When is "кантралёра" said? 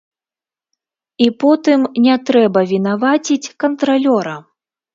3.65-4.35